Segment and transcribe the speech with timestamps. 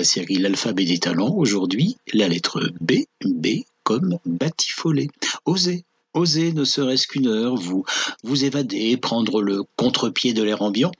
[0.00, 5.10] la série L'alphabet des talents, aujourd'hui, la lettre B, B comme batifolé.
[5.44, 7.84] Osez, osez, ne serait-ce qu'une heure, vous
[8.24, 10.90] vous évader, prendre le contre-pied de l'air ambiant.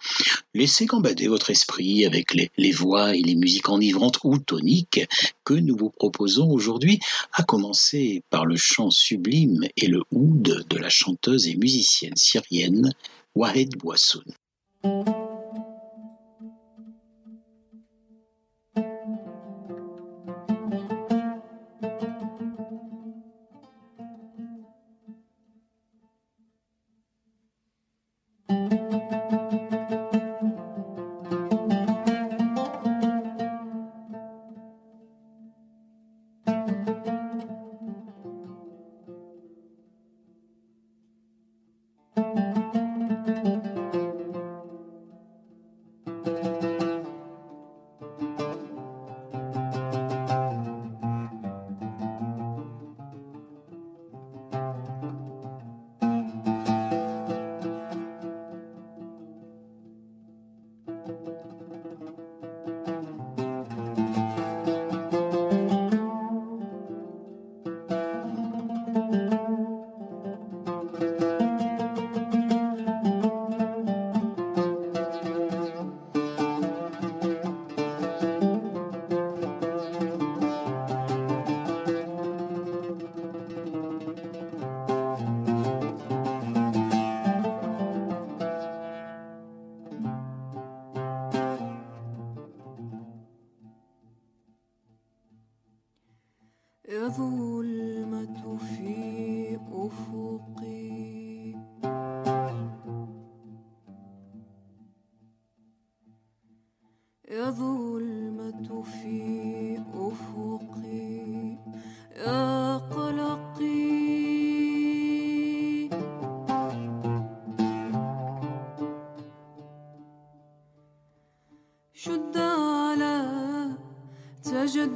[0.52, 5.00] Laissez gambader votre esprit avec les, les voix et les musiques enivrantes ou toniques
[5.44, 7.00] que nous vous proposons aujourd'hui,
[7.32, 12.92] à commencer par le chant sublime et le oud de la chanteuse et musicienne syrienne
[13.34, 13.76] Wahed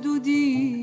[0.05, 0.74] do dia.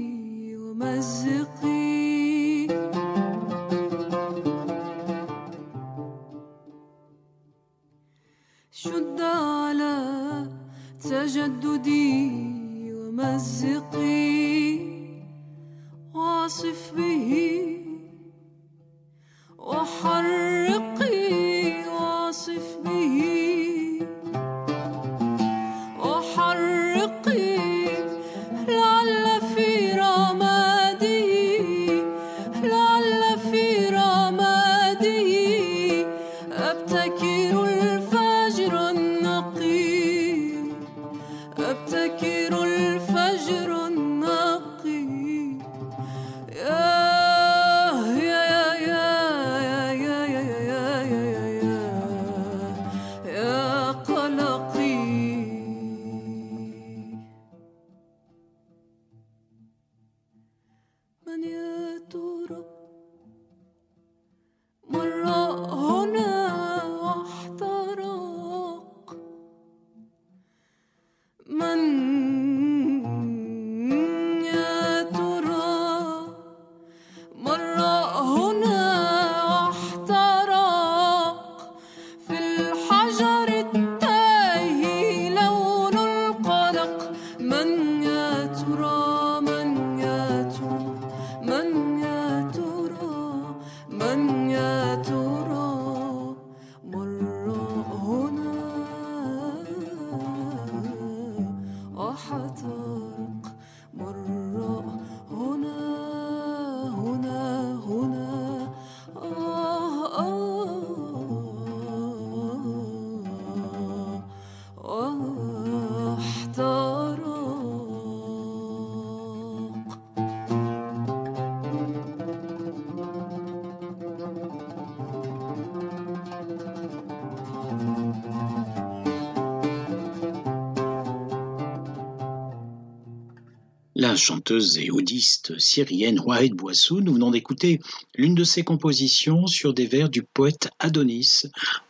[134.01, 137.79] La chanteuse et audiste syrienne Wahed Bouassoun, nous venons d'écouter
[138.15, 141.43] l'une de ses compositions sur des vers du poète Adonis,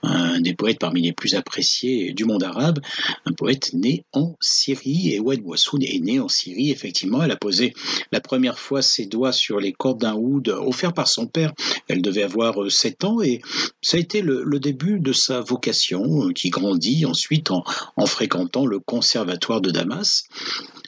[0.03, 2.79] un des poètes parmi les plus appréciés du monde arabe,
[3.23, 5.13] un poète né en Syrie.
[5.13, 7.23] Et Wahed Bouassoun est né en Syrie, effectivement.
[7.23, 7.73] Elle a posé
[8.11, 11.53] la première fois ses doigts sur les cordes d'un oud offert par son père.
[11.87, 13.41] Elle devait avoir 7 ans et
[13.81, 17.63] ça a été le, début de sa vocation qui grandit ensuite en,
[17.95, 20.25] en fréquentant le conservatoire de Damas.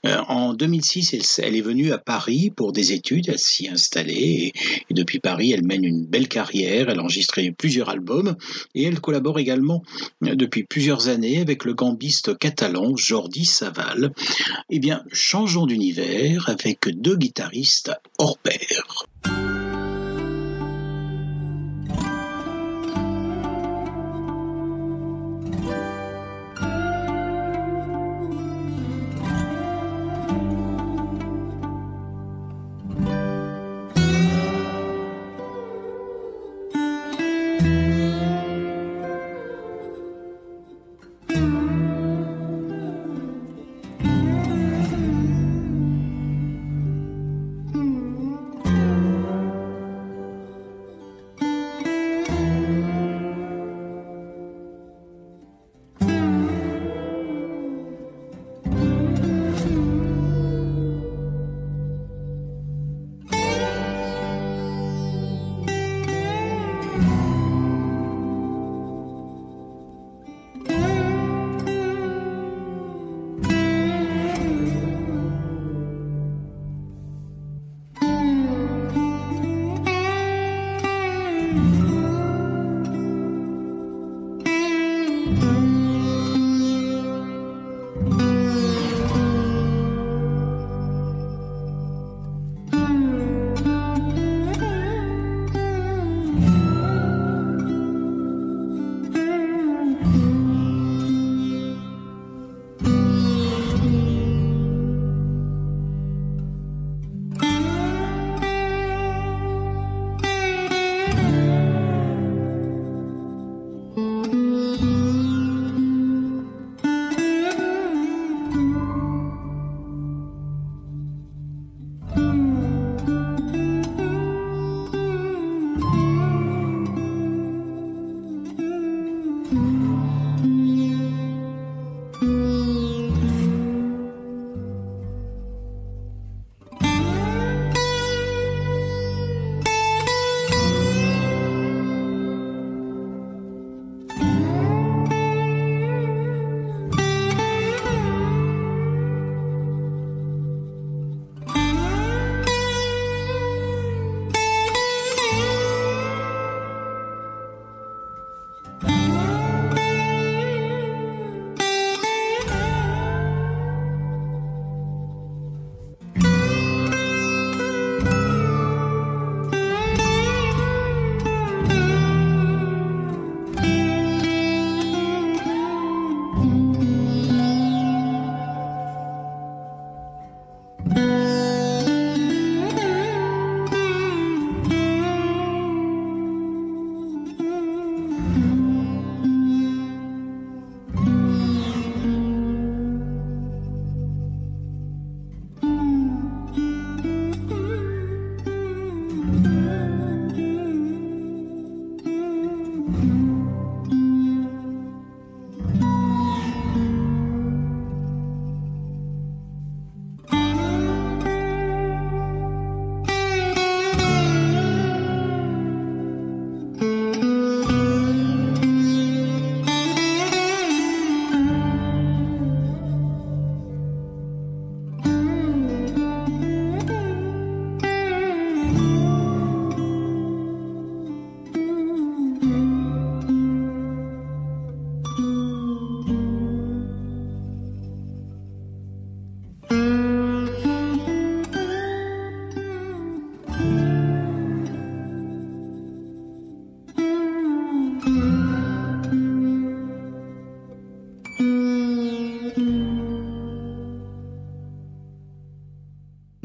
[0.06, 4.14] Euh, en 2006, elle, est venue à Paris pour des études, elle s'y est installée
[4.14, 4.54] et,
[4.90, 8.36] et, depuis Paris, elle mène une belle carrière, elle a enregistré plusieurs albums
[8.76, 9.82] et elle collabore également
[10.24, 14.12] euh, depuis plusieurs années avec le gambiste catalan Jordi Saval.
[14.70, 19.06] Eh bien, changeons d'univers avec deux guitaristes hors pair.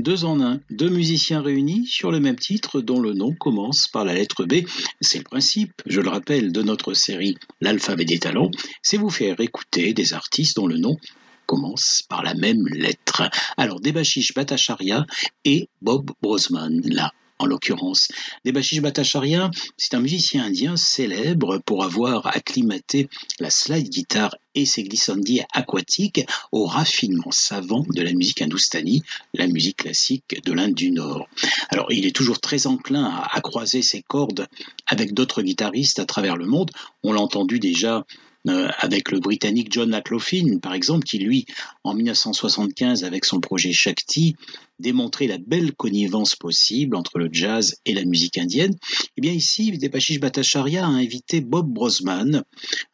[0.09, 4.07] Deux en un, deux musiciens réunis sur le même titre dont le nom commence par
[4.07, 4.67] la lettre B.
[5.03, 8.51] C'est le principe, je le rappelle, de notre série L'alphabet des talents,
[8.81, 10.97] c'est vous faire écouter des artistes dont le nom
[11.45, 13.29] commence par la même lettre.
[13.59, 15.05] Alors, Debashish Bhattacharya
[15.45, 18.09] et Bob Brosman, là, en l'occurrence.
[18.45, 23.09] Debashish Bhattacharya, c'est un musicien indien célèbre pour avoir acclimaté
[23.41, 29.03] la slide guitare et ses glissandi aquatiques au raffinement savant de la musique hindoustanie,
[29.35, 31.29] la musique classique de l'Inde du Nord.
[31.69, 34.49] Alors, il est toujours très enclin à, à croiser ses cordes
[34.87, 36.71] avec d'autres guitaristes à travers le monde.
[37.03, 38.05] On l'a entendu déjà
[38.49, 41.45] euh, avec le Britannique John McLaughlin, par exemple, qui lui,
[41.85, 44.37] en 1975, avec son projet Shakti,
[44.79, 48.77] démontrait la belle connivence possible entre le jazz et la musique indienne.
[49.17, 52.43] Eh bien ici, Depashish Bhattacharya a invité Bob Brosman,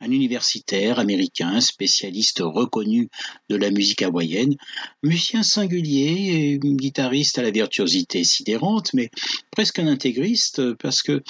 [0.01, 3.09] un universitaire américain, spécialiste reconnu
[3.49, 4.55] de la musique hawaïenne,
[5.03, 9.11] musicien singulier et guitariste à la virtuosité sidérante, mais
[9.51, 11.23] presque un intégriste, parce que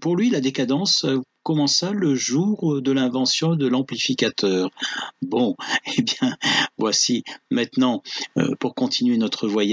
[0.00, 1.06] pour lui, la décadence
[1.42, 4.70] commença le jour de l'invention de l'amplificateur.
[5.22, 5.56] Bon,
[5.98, 6.36] eh bien,
[6.78, 8.02] voici maintenant,
[8.38, 9.70] euh, pour continuer notre voyage,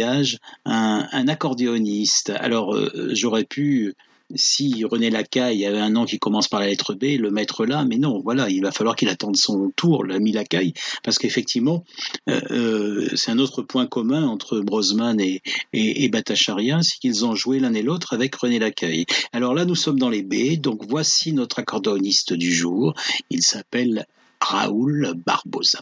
[0.65, 2.31] un, accordéoniste.
[2.31, 3.93] Alors, euh, j'aurais pu
[4.35, 7.85] si René Lacaille avait un nom qui commence par la lettre B, le mettre là,
[7.85, 10.73] mais non, voilà, il va falloir qu'il attende son tour, l'ami Lacaille,
[11.03, 11.85] parce qu'effectivement,
[12.29, 15.41] euh, euh, c'est un autre point commun entre Brosman et,
[15.73, 19.05] et, c'est qu'ils ont joué l'un et l'autre avec René Lacaille.
[19.31, 22.93] Alors là, nous sommes dans les B, donc voici notre accordéoniste du jour,
[23.29, 24.05] il s'appelle
[24.41, 25.79] Raoul Barbosa.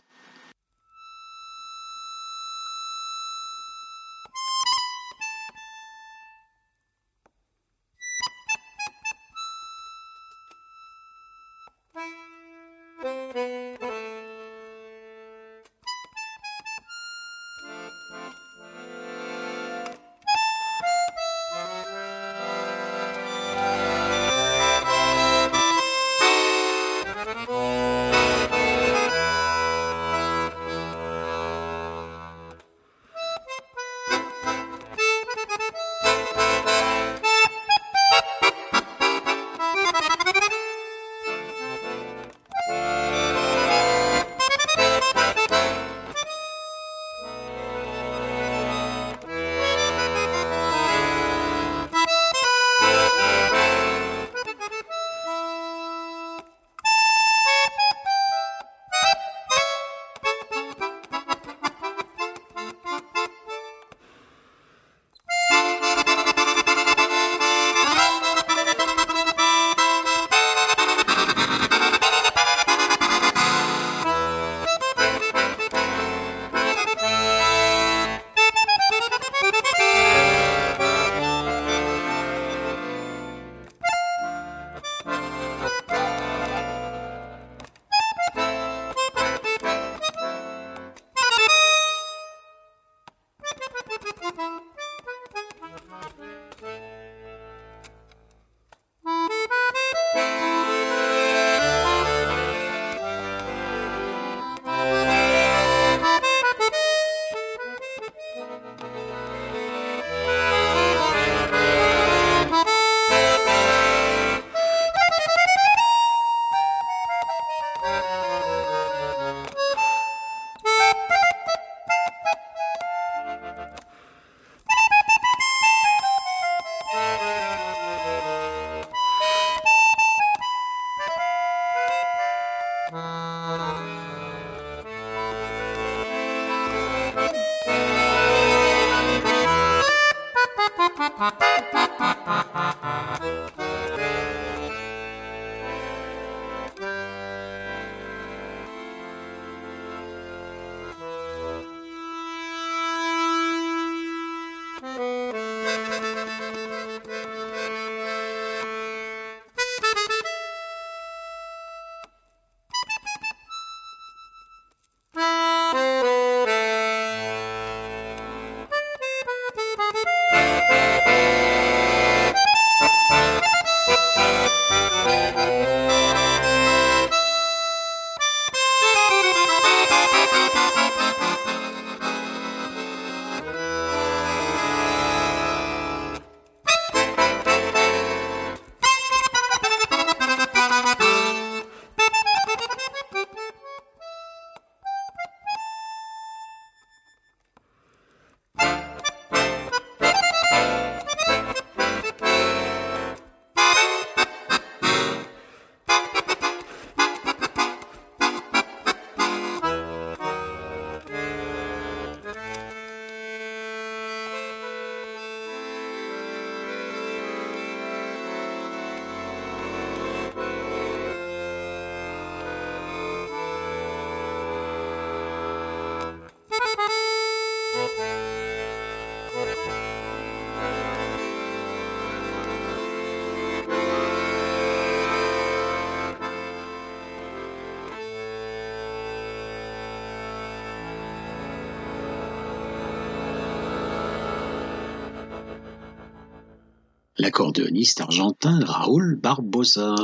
[247.26, 249.96] L'accordéoniste argentin Raúl Barbosa,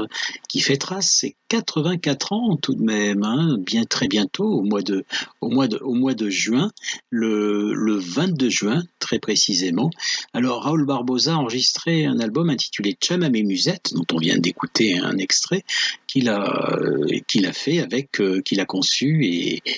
[0.50, 4.82] qui fêtera ses 84 ans tout de même, hein, bien très bientôt, au mois
[6.16, 6.72] de juin,
[7.22, 9.92] le, le 22 juin très précisément.
[10.34, 15.18] Alors Raúl Barbosa a enregistré un album intitulé Chamamé Musette, dont on vient d'écouter un
[15.18, 15.64] extrait,
[16.08, 16.76] qu'il a,
[17.28, 19.26] qu'il a fait avec, euh, qu'il a conçu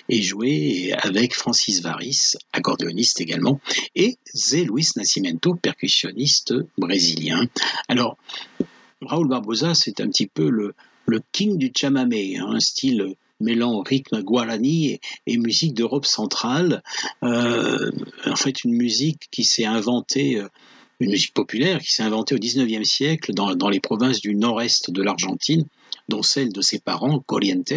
[0.10, 3.60] et, joué avec Francis Varis, accordéoniste également,
[3.96, 7.46] et Zé Luis Nascimento, percussionniste brésilien.
[7.90, 8.18] Alors,
[9.02, 10.76] Raúl Barbosa, c'est un petit peu le,
[11.08, 16.82] le king du chamamé, hein, un style mêlant rythme guarani et, musique d'Europe centrale.
[17.24, 17.92] Euh,
[18.26, 20.48] en fait, une musique qui s'est inventée, euh,
[21.00, 25.04] une musique populaire qui s'est inventée au 19e siècle dans les provinces du nord-est de
[25.04, 25.66] l'Argentine,
[26.10, 27.74] dont celle de ses parents, Corrientes.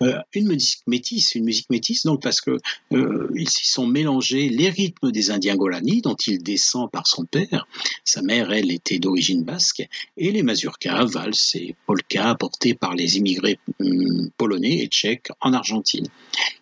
[0.00, 2.56] Euh, une musique métisse, une musique métisse, donc parce que
[2.92, 7.24] euh, ils s'y sont mélangés les rythmes des Indiens Golani, dont il descend par son
[7.24, 7.66] père.
[8.04, 9.82] Sa mère, elle, était d'origine basque,
[10.16, 15.52] et les mazurkas, valses et polkas apportés par les immigrés hum, polonais et tchèques en
[15.52, 16.06] Argentine.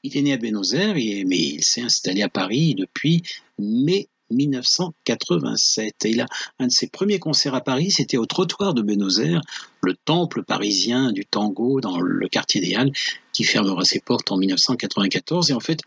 [0.03, 3.23] Il est né à Buenos Aires, mais il s'est installé à Paris depuis
[3.59, 6.05] mai 1987.
[6.05, 6.27] Et il a
[6.59, 9.43] un de ses premiers concerts à Paris, c'était au trottoir de Buenos Aires,
[9.83, 12.93] le temple parisien du tango dans le quartier des Halles,
[13.33, 15.51] qui fermera ses portes en 1994.
[15.51, 15.81] Et en fait,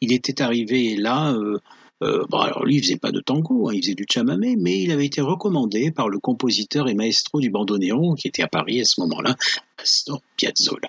[0.00, 1.32] il était arrivé là.
[1.32, 1.58] Euh,
[2.02, 4.80] euh, bon, alors lui, il faisait pas de tango, hein, il faisait du chamamé, mais
[4.80, 8.80] il avait été recommandé par le compositeur et maestro du bandoneon qui était à Paris
[8.80, 9.36] à ce moment-là,
[9.76, 10.88] Astor Piazzolla.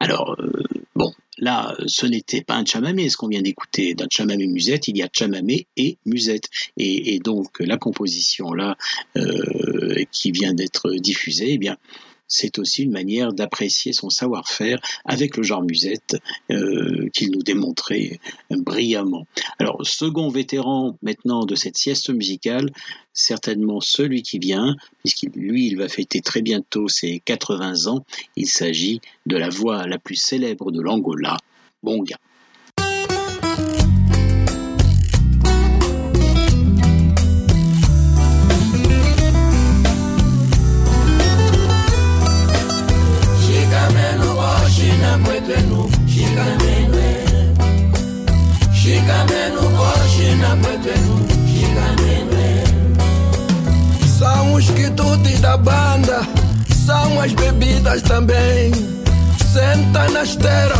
[0.00, 0.62] Alors, euh,
[0.94, 3.94] bon, là, ce n'était pas un chamamé, ce qu'on vient d'écouter.
[3.94, 6.48] D'un chamamé musette, il y a chamamé et musette.
[6.76, 8.76] Et, donc, la composition là,
[9.16, 11.76] euh, qui vient d'être diffusée, eh bien,
[12.28, 16.16] c'est aussi une manière d'apprécier son savoir-faire avec le genre musette
[16.50, 18.18] euh, qu'il nous démontrait
[18.50, 19.26] brillamment.
[19.58, 22.70] Alors, second vétéran maintenant de cette sieste musicale,
[23.12, 28.04] certainement celui qui vient, puisqu'il lui, il va fêter très bientôt ses 80 ans.
[28.36, 31.36] Il s'agit de la voix la plus célèbre de l'Angola,
[31.82, 32.16] Bonga.
[60.26, 60.75] hashtag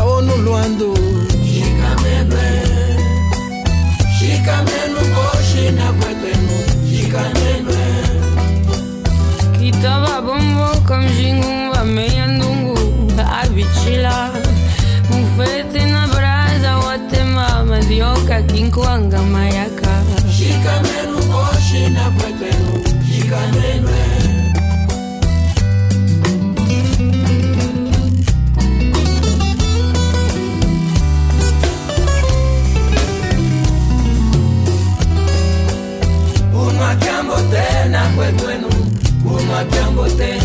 [39.46, 40.40] kama kyambote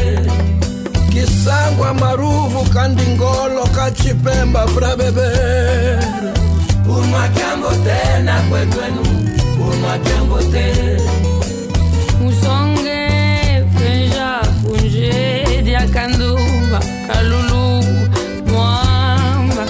[1.12, 6.34] kisangwa maruvu kandi ngolo kachipemba vrabebera
[6.88, 9.02] umwa kyambote nakwekwenu
[9.60, 10.66] umwa kyambote
[12.22, 13.08] musonge
[13.78, 15.14] fenja funje
[15.64, 17.84] diakandumba kalulu
[18.48, 19.66] mwamba.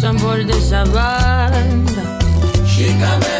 [0.00, 2.02] Sambol de sabanda
[2.66, 3.37] shikame.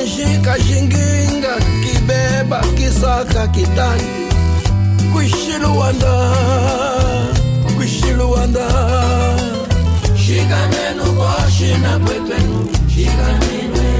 [0.00, 4.08] Kanjika, jinginga, kibeba, kisaka, kitani.
[5.12, 6.14] Kwishiluanda,
[7.76, 8.66] kwishiluanda.
[10.16, 13.90] Shikamenu koshi na kwepenu, shikaminwe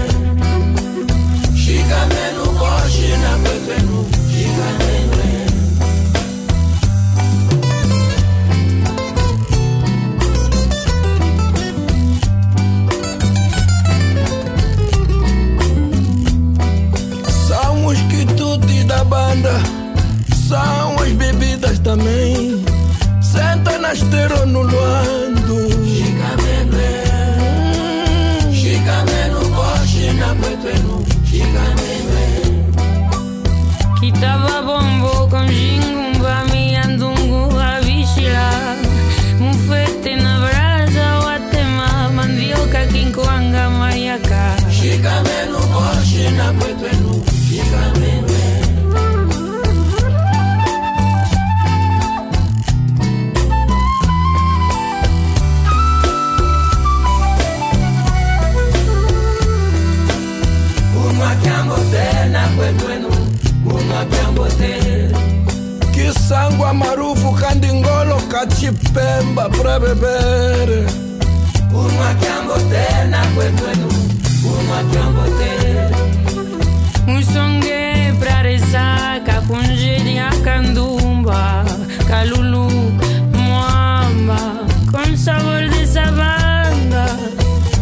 [1.64, 4.99] Shikamenu koshi na kwepenu, shikaminwe
[68.46, 70.86] cachipemba pra beber.
[71.72, 73.88] Uma camboté na cuecuenu,
[74.44, 75.90] uma camboté.
[77.06, 81.64] Um songue pra ressaca, fungiria candumba,
[82.08, 82.68] calulu,
[83.34, 87.06] muamba, com sabor de sabana.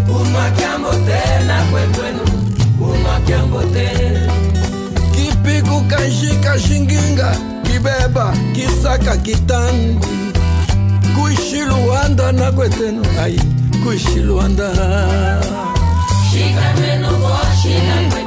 [0.09, 2.25] Uma camboté na cuecuenu,
[2.81, 4.27] uma camboté.
[5.13, 7.33] Que pico, canjica, xinguinga,
[7.65, 10.18] que beba, que saca, que tan.
[12.03, 13.41] wanda nakwetenu ai
[13.85, 14.69] kuishi luanda.
[16.31, 17.33] Shikamenu ko
[17.63, 18.21] shikamwe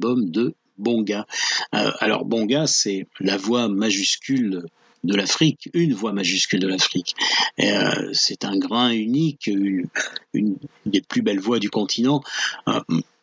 [0.00, 1.26] de Bonga.
[1.74, 4.64] Euh, alors Bonga, c'est la voix majuscule
[5.04, 7.14] de l'Afrique, une voix majuscule de l'Afrique.
[7.60, 9.86] Euh, c'est un grain unique, une,
[10.34, 12.22] une des plus belles voix du continent,
[12.68, 12.80] euh,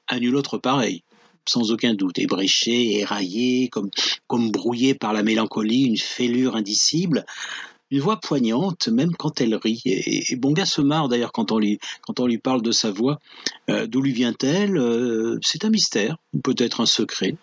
[0.07, 1.03] à nul autre pareil.
[1.47, 3.89] Sans aucun doute, ébréché, éraillé, comme,
[4.27, 7.25] comme brouillé par la mélancolie, une fêlure indicible,
[7.89, 9.81] une voix poignante, même quand elle rit.
[9.85, 11.79] Et, Bonga se marre d'ailleurs quand on lui,
[12.37, 13.19] parle de sa voix.
[13.69, 14.77] Euh, D'où lui vient-elle?
[14.77, 17.35] Euh, C'est un mystère, peut-être un secret.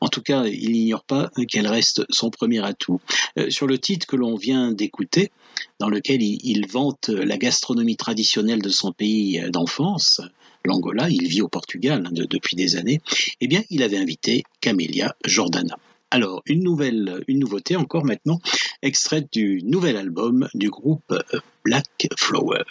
[0.00, 3.00] En tout cas, il n'ignore pas qu'elle reste son premier atout.
[3.38, 5.30] Euh, sur le titre que l'on vient d'écouter,
[5.78, 10.20] dans lequel il, il vante la gastronomie traditionnelle de son pays d'enfance,
[10.64, 13.00] l'Angola, il vit au Portugal hein, de- depuis des années,
[13.40, 15.76] eh bien, il avait invité Camélia Jordana.
[16.14, 18.38] Alors, une nouvelle, une nouveauté encore maintenant,
[18.82, 22.64] extraite du nouvel album du groupe euh, Black Flower.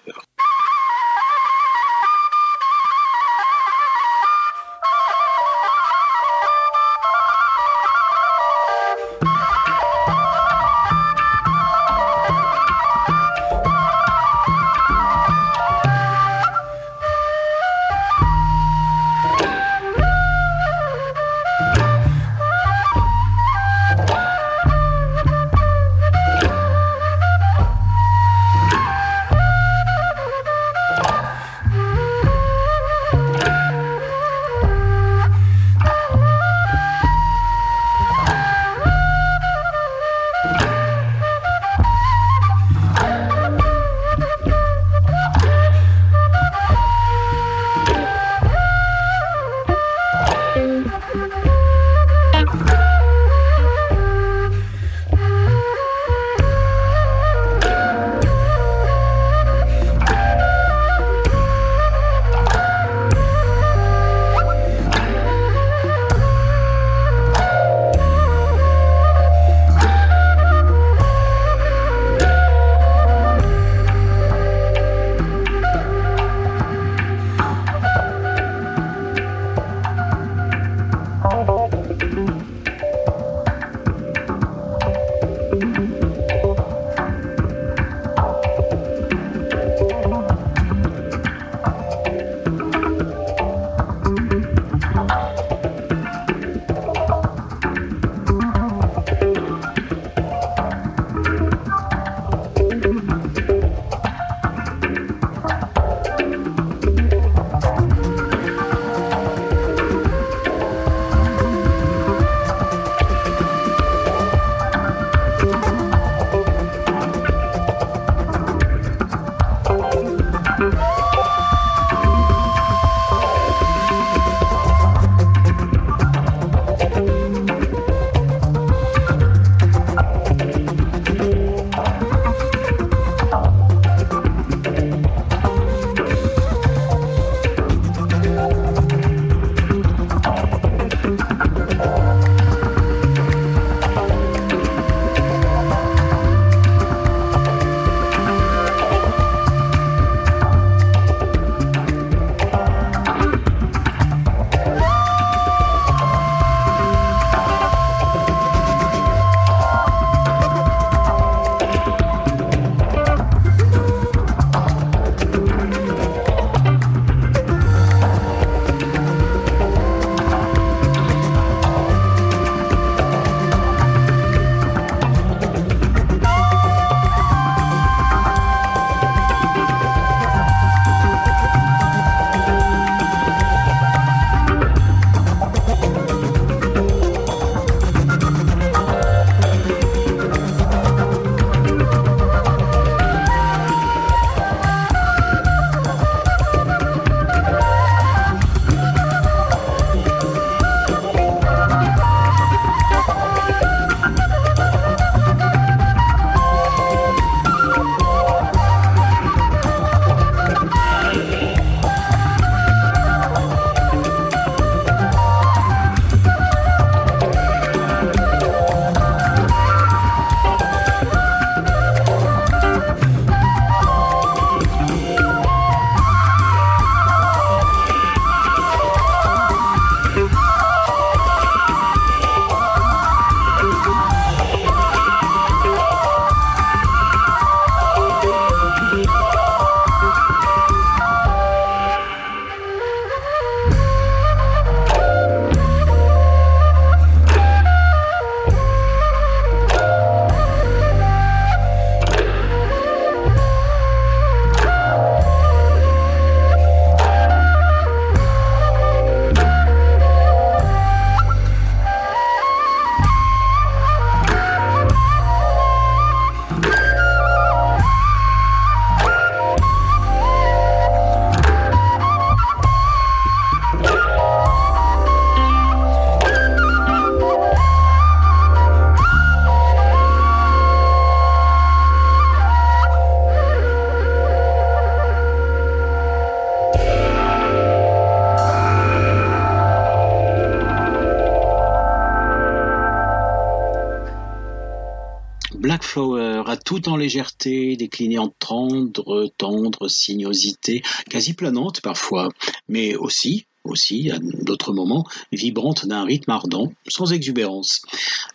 [296.87, 302.29] En légèreté, décliné en tendre, tendre sinuosité, quasi planante parfois,
[302.67, 307.81] mais aussi aussi, à d'autres moments, vibrante d'un rythme ardent, sans exubérance.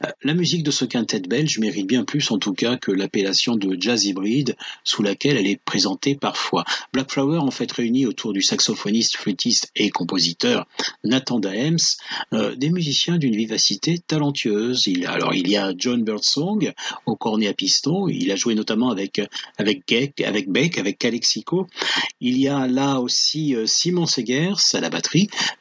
[0.04, 3.56] Euh, la musique de ce quintet belge mérite bien plus en tout cas que l'appellation
[3.56, 6.64] de jazz hybride sous laquelle elle est présentée parfois.
[6.92, 10.66] Black Flower en fait réunit autour du saxophoniste, flûtiste et compositeur
[11.04, 11.96] Nathan Daems
[12.32, 14.86] euh, des musiciens d'une vivacité talentueuse.
[14.86, 16.72] Il, alors il y a John Birdsong
[17.06, 19.20] au cornet à piston, il a joué notamment avec
[19.58, 19.92] avec
[20.24, 21.66] avec Beck, avec Calexico.
[22.20, 25.15] Il y a là aussi euh, Simon Segers à la batterie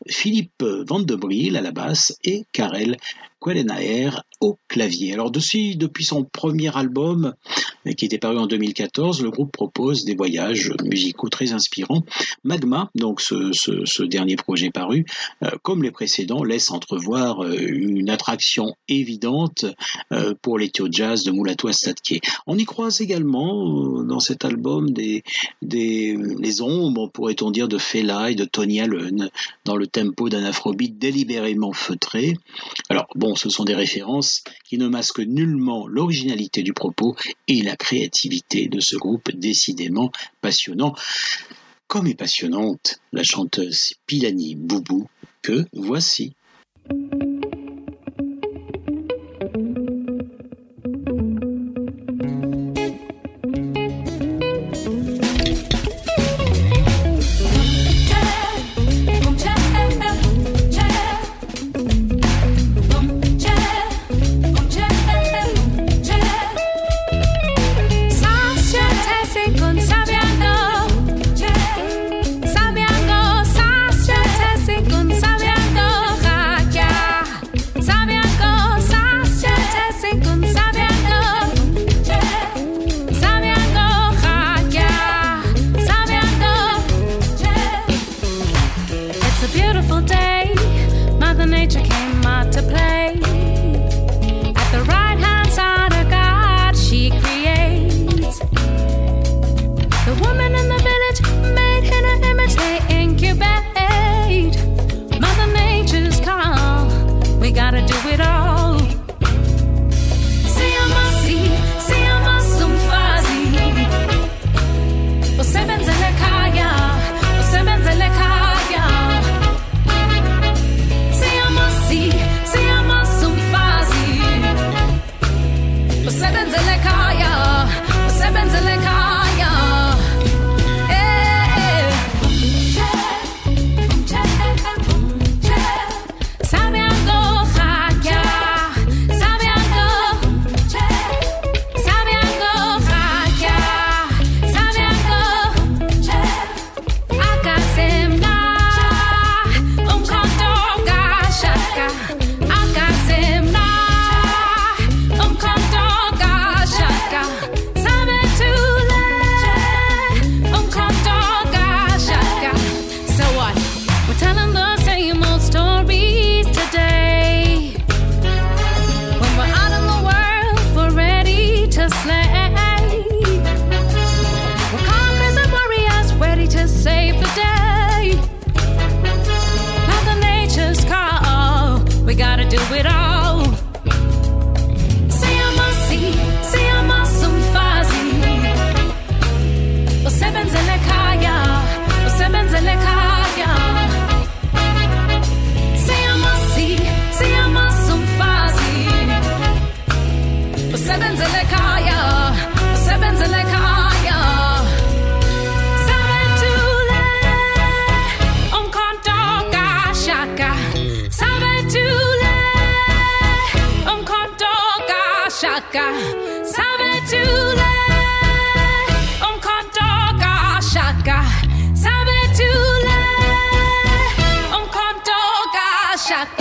[0.08, 1.16] Philippe Van de
[1.58, 2.98] à la basse et Karel
[3.44, 4.10] Quellenaer
[4.42, 5.14] au clavier.
[5.14, 5.32] Alors
[5.78, 7.34] depuis son premier album,
[7.94, 12.04] qui était paru en 2014, le groupe propose des voyages musicaux très inspirants.
[12.44, 15.06] Magma, donc ce, dernier projet paru,
[15.44, 19.66] euh, comme les précédents, laisse entrevoir euh, une attraction évidente
[20.12, 22.22] euh, pour les théo jazz de Mulatu Statke.
[22.48, 25.24] On y croise également dans cet album des,
[25.62, 29.30] des les ombres, pourrait-on dire, de Fela et de Tony Allen,
[29.64, 32.38] dans le tempo d'un afrobeat délibérément feutré.
[32.90, 37.16] Alors bon, ce sont des références qui ne masquent nullement l'originalité du propos
[37.48, 40.12] et la créativité de ce groupe décidément
[40.42, 40.96] passionnant.
[41.88, 45.08] Comme est passionnante la chanteuse Pilani Boubou,
[45.42, 46.36] que voici.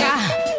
[0.05, 0.54] Yeah.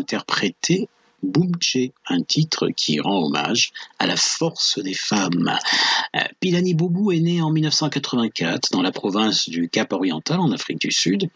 [0.00, 0.88] Boubou interprétait
[1.22, 5.54] Boumtché, un titre qui rend hommage à la force des femmes.
[6.16, 10.80] Euh, Pilani Boubou est né en 1984 dans la province du Cap Oriental en Afrique
[10.80, 11.28] du Sud.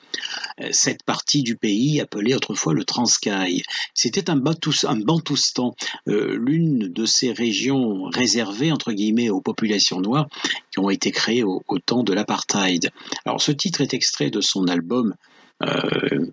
[0.60, 3.62] Euh, Cette partie du pays appelée autrefois le Transkei.
[3.92, 5.74] C'était un, un Bantoustan,
[6.08, 10.28] euh, l'une de ces régions réservées entre guillemets aux populations noires
[10.70, 12.90] qui ont été créées au, temps de l'apartheid.
[13.26, 15.14] Alors ce titre est extrait de son album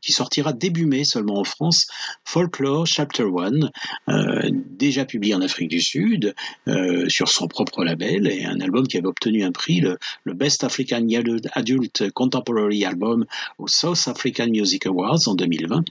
[0.02, 1.88] qui sortira début mai seulement en France,
[2.26, 3.70] Folklore Chapter 1,
[4.10, 6.34] euh, déjà publié en Afrique du Sud,
[6.68, 9.98] euh, sur son propre label, et un album qui avait obtenu un prix, le,
[10.34, 11.06] Best African
[11.54, 13.26] Adult- Contemporary Album
[13.60, 15.84] au South African Music Awards en 2020.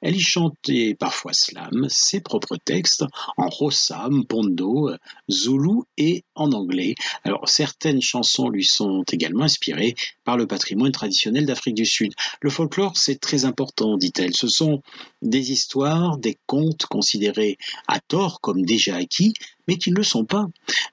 [0.00, 3.04] Elle y chantait parfois slam, ses propres textes,
[3.36, 4.96] en Rossam, Pondo, euh,
[5.30, 6.94] Zulu et en anglais.
[7.24, 12.12] Alors certaines chansons lui sont également inspirées par le patrimoine traditionnel d'Afrique du Sud.
[12.40, 14.34] Le folklore, c'est très important, dit-elle.
[14.34, 14.82] Ce sont
[15.22, 17.58] des histoires, des contes considérés
[17.88, 19.34] à tort comme déjà acquis,
[19.68, 20.46] mais qui ne le sont pas.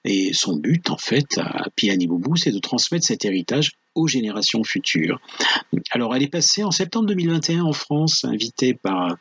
[0.03, 4.63] Et son but, en fait, à Piani Boubou, c'est de transmettre cet héritage aux générations
[4.63, 5.19] futures.
[5.91, 9.15] Alors, elle est passée en septembre 2021 en France, invitée par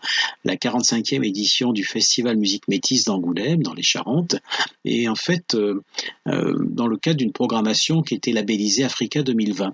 [0.44, 4.36] la 45e édition du Festival Musique Métisse d'Angoulême, dans les Charentes,
[4.84, 5.82] et en fait, euh,
[6.28, 9.72] euh, dans le cadre d'une programmation qui était labellisée Africa 2020.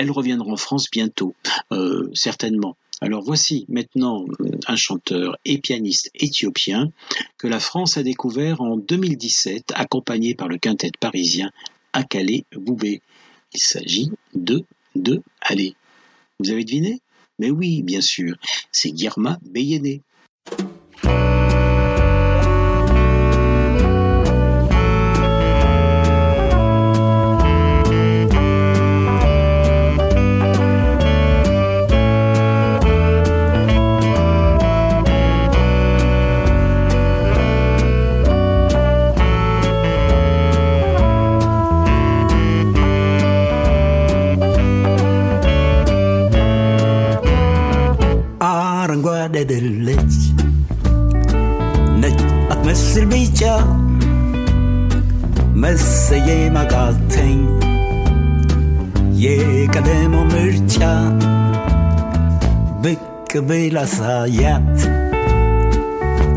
[0.00, 1.34] Elle reviendra en France bientôt,
[1.72, 2.78] euh, certainement.
[3.02, 6.90] Alors voici maintenant euh, un chanteur et pianiste éthiopien
[7.36, 11.50] que la France a découvert en 2017, accompagné par le quintet parisien
[11.92, 13.02] Akale Boubé.
[13.52, 15.74] Il s'agit de de allez.
[16.38, 17.02] Vous avez deviné?
[17.38, 18.36] Mais oui, bien sûr,
[18.72, 20.00] c'est Guirma Beyene.
[63.90, 64.78] ብል አሳያት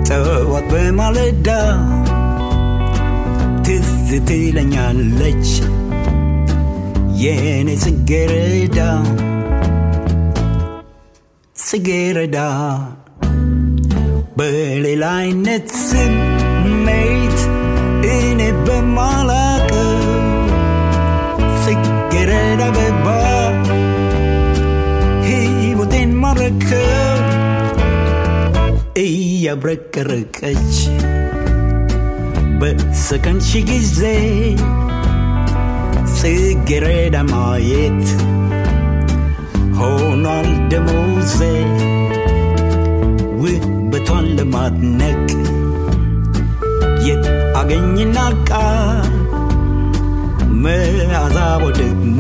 [0.08, 1.48] ጠዋት በማለዳ
[3.66, 3.90] ትዝ
[4.28, 5.48] ትለኛለች
[7.22, 8.80] የኔ ጽጌረዳ።
[11.56, 12.38] ጽጌረዳ
[14.38, 16.13] በሌላ አይነት ስሜት
[29.56, 30.76] እያብረቀረቀች
[32.60, 34.00] በሰከንድ ሺ ጊዜ
[36.16, 38.02] ጽጌረዳ ማየት
[39.80, 41.38] ሆኗል ደሞዜ
[43.44, 45.22] ውበቷን ለማድነቅ
[47.08, 47.26] የት
[47.62, 48.18] አገኝና
[48.50, 49.14] ቃል
[50.64, 52.20] መዓዛው ደግሞ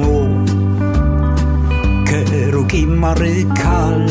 [2.09, 4.05] ከሩቅ ይማርካል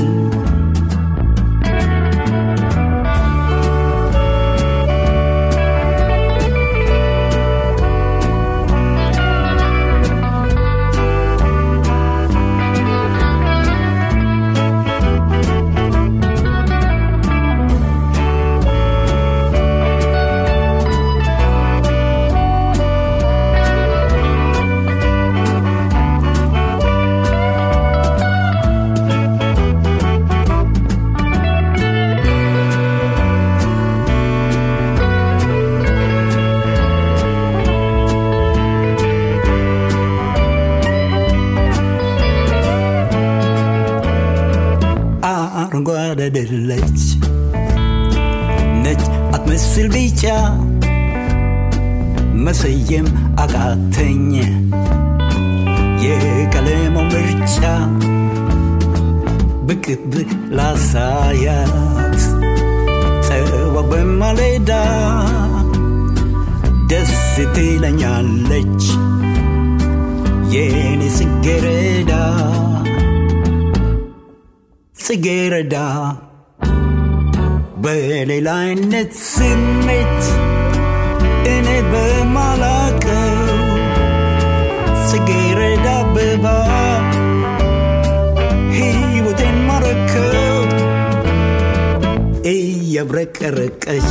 [93.42, 94.10] እያብረቀረቀች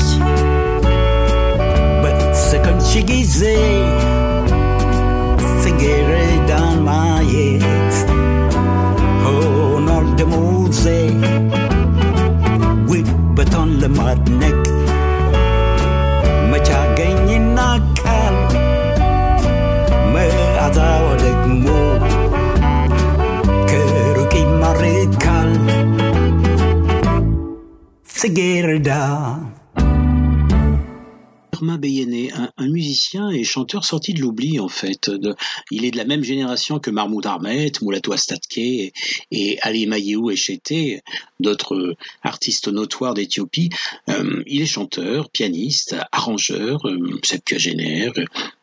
[2.02, 3.40] በሰከንች ጊዜ
[31.81, 32.50] Un, un
[32.91, 35.09] musicien et chanteur sorti de l'oubli en fait.
[35.09, 35.33] De-
[35.71, 41.01] il est de la même génération que Mahmoud Ahmed, Moulatou Astatke et, Ali Mayou Echete,
[41.39, 43.69] d'autres artistes notoires d'Éthiopie.
[44.09, 48.11] Euh, il est chanteur, pianiste, arrangeur, euh, septuagénaire.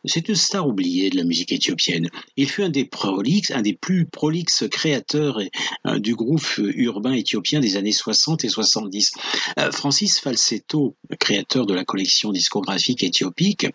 [0.05, 2.07] C'est une star oubliée de la musique éthiopienne.
[2.37, 5.39] Il fut un des prolixes, un des plus prolixes créateurs
[5.87, 9.11] euh, du groupe urbain éthiopien des années 60 et 70.
[9.57, 13.65] Euh, Francis Falsetto, créateur de la collection discographique éthiopique,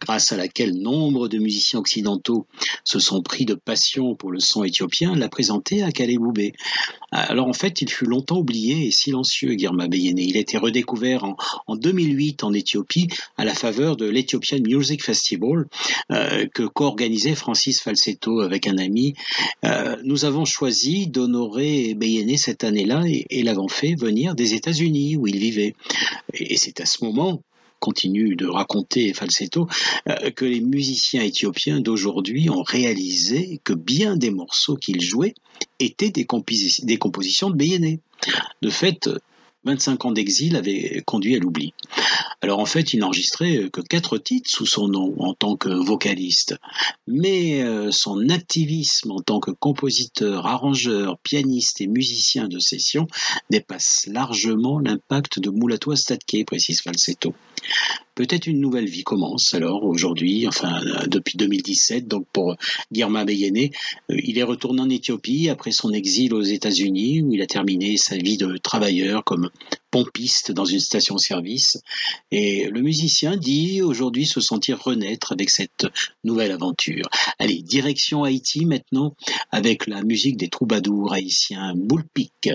[0.00, 2.46] grâce à laquelle nombre de musiciens occidentaux
[2.84, 6.52] se sont pris de passion pour le son éthiopien, l'a présenté à Kaleboubé.
[7.10, 10.18] Alors en fait, il fut longtemps oublié et silencieux, Girma Beyene.
[10.18, 11.36] Il a été redécouvert en,
[11.66, 15.66] en 2008 en Éthiopie à la faveur de l'Ethiopian Music Festival
[16.10, 19.14] euh, que co-organisait Francis Falsetto avec un ami.
[19.64, 25.16] Euh, nous avons choisi d'honorer Beyene cette année-là et, et l'avons fait venir des États-Unis
[25.16, 25.74] où il vivait.
[26.32, 27.40] Et, et c'est à ce moment
[27.84, 29.68] continue de raconter Falsetto,
[30.08, 35.34] euh, que les musiciens éthiopiens d'aujourd'hui ont réalisé que bien des morceaux qu'ils jouaient
[35.80, 37.98] étaient des, composi- des compositions de Beyene.
[38.62, 39.10] De fait,
[39.64, 41.72] 25 ans d'exil avaient conduit à l'oubli.
[42.42, 46.56] Alors en fait, il n'enregistrait que quatre titres sous son nom en tant que vocaliste.
[47.06, 53.06] Mais euh, son activisme en tant que compositeur, arrangeur, pianiste et musicien de session
[53.50, 57.34] dépasse largement l'impact de Moulatou Astatke, précise Falsetto.
[58.14, 62.54] Peut-être une nouvelle vie commence alors aujourd'hui, enfin euh, depuis 2017, donc pour
[62.92, 63.70] Guirma Beyene.
[64.10, 67.96] Euh, il est retourné en Éthiopie après son exil aux États-Unis où il a terminé
[67.96, 69.50] sa vie de travailleur comme
[69.90, 71.78] pompiste dans une station-service.
[72.30, 75.86] Et le musicien dit aujourd'hui se sentir renaître avec cette
[76.22, 77.08] nouvelle aventure.
[77.40, 79.14] Allez, direction Haïti maintenant
[79.50, 82.48] avec la musique des troubadours haïtiens Boulpic.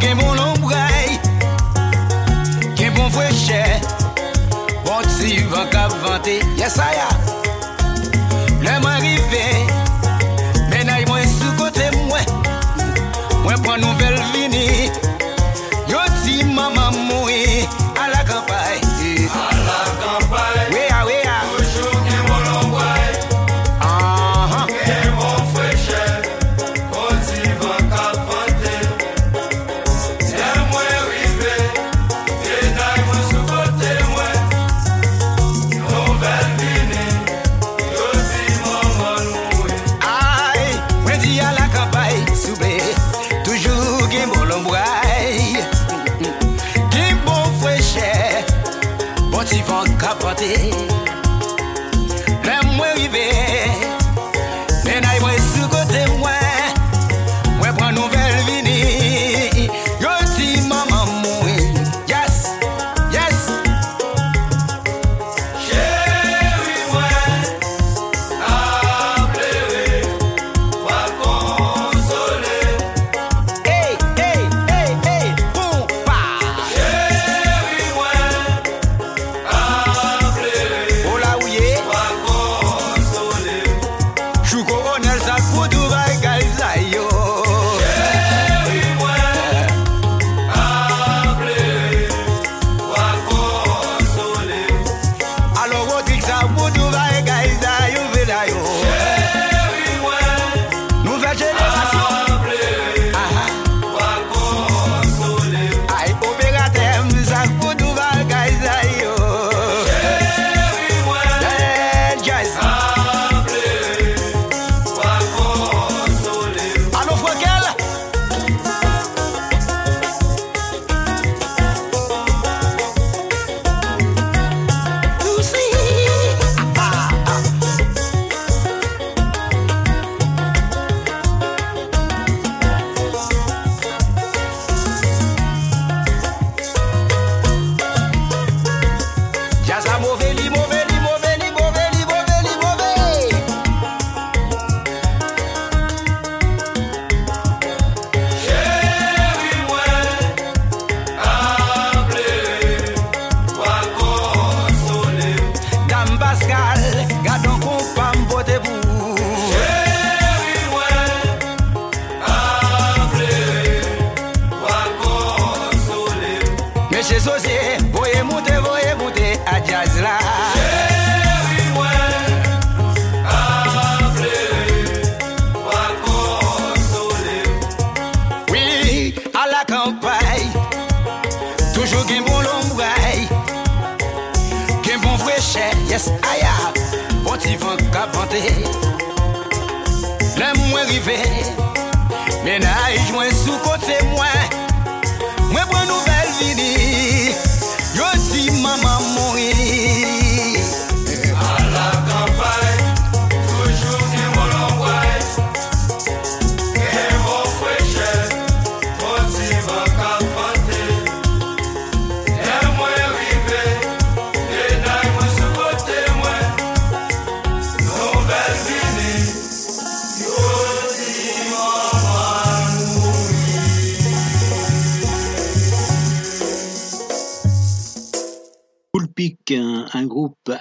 [0.00, 1.18] gen bon lombray
[2.76, 3.62] Gen bon fweche
[4.84, 7.17] Bon ti van kap vante Yes I am.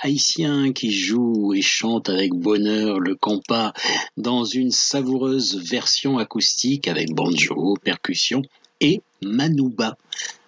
[0.02, 3.74] Haïtien qui joue et chante avec bonheur le compas
[4.16, 8.42] dans une savoureuse version acoustique avec banjo, percussion
[8.82, 9.98] et manouba,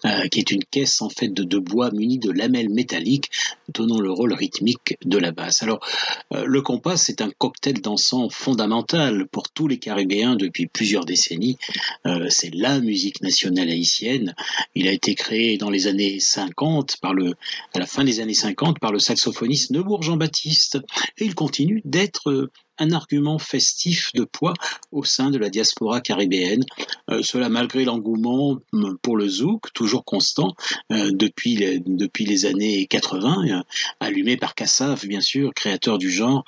[0.05, 3.29] euh, qui est une caisse en fait de, de bois munie de lamelles métalliques
[3.73, 5.63] donnant le rôle rythmique de la basse.
[5.63, 5.79] Alors,
[6.33, 11.57] euh, le compas, c'est un cocktail dansant fondamental pour tous les Caribéens depuis plusieurs décennies.
[12.05, 14.35] Euh, c'est la musique nationale haïtienne.
[14.75, 17.33] Il a été créé dans les années 50 par le,
[17.73, 20.77] à la fin des années 50 par le saxophoniste Neubourg Jean-Baptiste
[21.17, 22.49] et il continue d'être
[22.79, 24.53] un argument festif de poids
[24.91, 26.63] au sein de la diaspora caribéenne.
[27.09, 30.55] Euh, cela malgré l'engouement mm, pour le zouk, toujours constant
[30.91, 33.61] euh, depuis, les, depuis les années 80, euh,
[33.99, 36.43] allumé par Kassav, bien sûr, créateur du genre,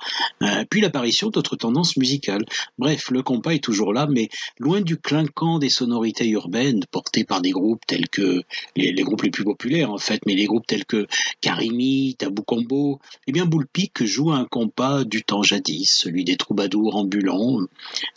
[0.70, 2.46] puis l'apparition d'autres tendances musicales.
[2.78, 4.30] Bref, le compas est toujours là, mais
[4.60, 8.42] loin du clinquant des sonorités urbaines portées par des groupes tels que
[8.76, 11.08] les, les groupes les plus populaires en fait, mais les groupes tels que
[11.42, 16.96] Karimi, Tabou Combo, eh bien Boulpic joue un compas du temps jadis, celui des troubadours
[16.96, 17.60] ambulants.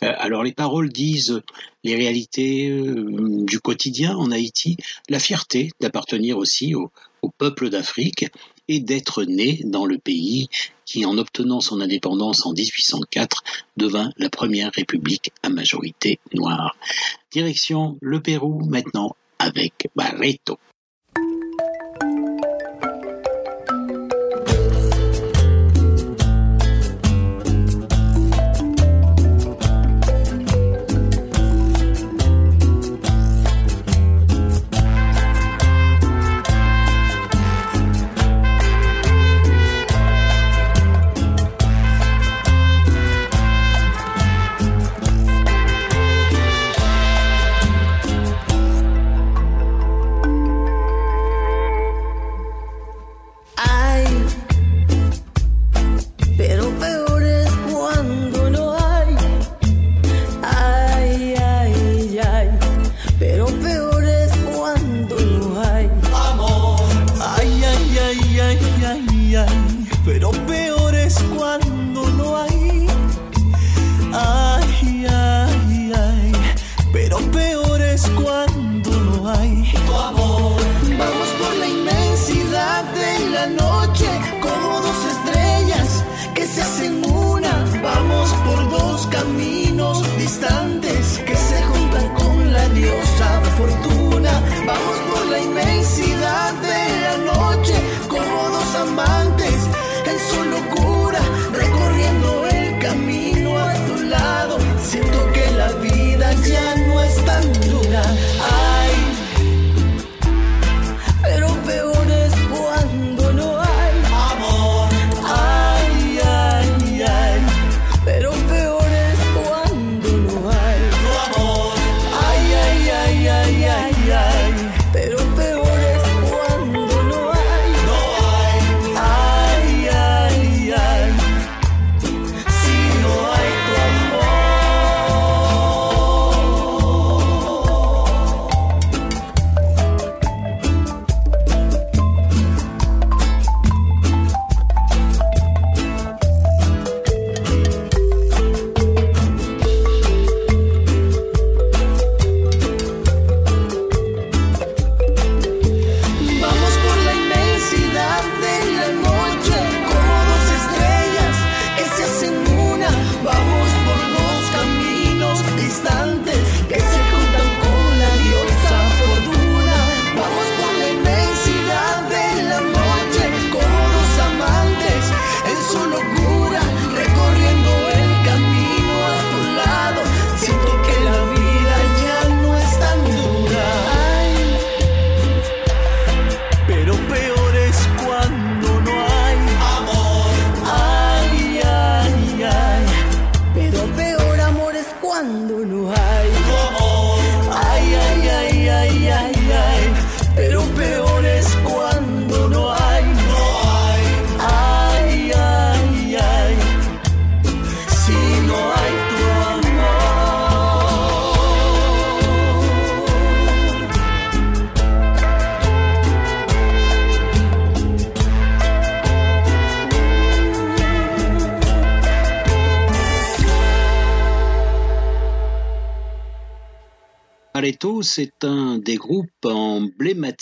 [0.02, 1.40] Euh, alors les paroles disent
[1.82, 4.76] les réalités euh, du quotidien en Haïti,
[5.08, 6.90] la fierté d'appartenir aussi au,
[7.22, 8.26] au peuple d'Afrique
[8.68, 10.48] et d'être né dans le pays
[10.86, 13.42] qui, en obtenant son indépendance en 1804,
[13.76, 16.76] devint la première république à majorité noire.
[17.32, 20.58] Direction le Pérou maintenant avec Barreto.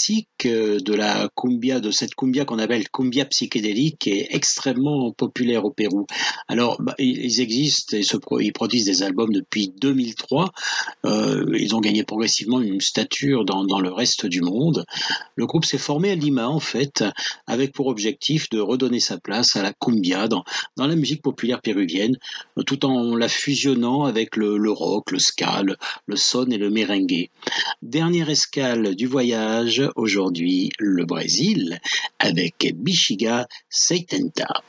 [0.02, 5.64] Emblématiques euh, de la cumbia, de cette cumbia qu'on appelle cumbia psychédélique, est extrêmement populaire
[5.64, 6.06] au Pérou.
[6.48, 8.02] Alors, bah, ils existent et
[8.40, 10.50] ils produisent des albums depuis 2003.
[11.06, 14.84] Euh, ils ont gagné progressivement une stature dans, le reste du monde.
[15.36, 17.04] Le groupe s'est formé à Lima, en fait,
[17.46, 20.44] avec pour objectif de redonner sa place à la cumbia dans,
[20.76, 22.16] la musique populaire péruvienne,
[22.66, 25.76] tout en la fusionnant avec le, le rock, le ska, le,
[26.06, 27.28] le son et le merengue.
[27.82, 31.80] Dernière escale du voyage, aujourd'hui le Brésil,
[32.18, 34.62] avec Bichiga Seitenta.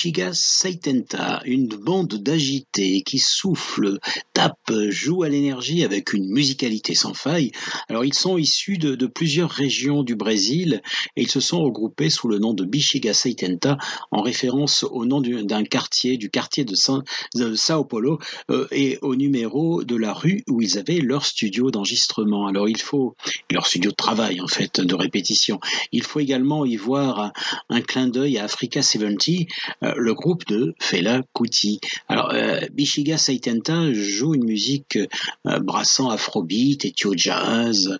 [0.00, 3.98] she Bichiga Saitenta, une bande d'agités qui souffle,
[4.34, 7.52] tape, joue à l'énergie avec une musicalité sans faille.
[7.88, 10.82] Alors ils sont issus de, plusieurs régions du Brésil
[11.16, 13.78] et ils se sont regroupés sous le nom de Bichiga Saitenta
[14.10, 18.18] en référence au nom d'un quartier, du quartier de, Sao Paulo
[18.50, 22.46] euh, et au numéro de la rue où ils avaient leur studio d'enregistrement.
[22.46, 23.16] Alors il faut,
[23.50, 25.60] leur studio de travail en fait, de répétition.
[25.92, 27.32] Il faut également y voir un,
[27.70, 29.46] un clin d'œil à Africa 70,
[29.82, 31.80] euh, le groupe de Fela Kuti.
[32.08, 37.96] Alors, euh, Bishiga Saitenta joue une musique euh, brassant afrobeat, ethio jazz,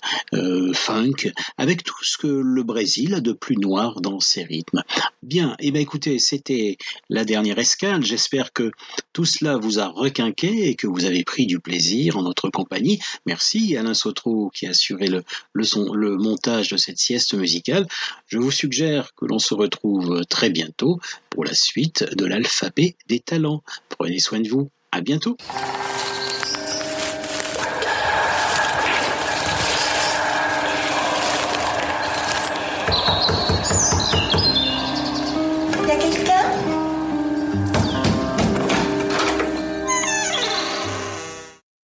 [0.74, 4.82] funk, avec tout ce que le Brésil a de plus noir dans ses rythmes.
[5.22, 6.76] Bien, et eh bien écoutez, c'était
[7.08, 8.04] la dernière escale.
[8.04, 8.70] J'espère que
[9.12, 13.00] tout cela vous a requinqué et que vous avez pris du plaisir en notre compagnie.
[13.26, 17.86] Merci Alain Sotro qui a assuré le, le, le montage de cette sieste musicale.
[18.26, 21.54] Je vous suggère que l'on se retrouve très bientôt pour la
[22.02, 23.62] de l'alphabet des talents.
[23.88, 24.70] Prenez soin de vous.
[24.92, 25.36] À bientôt.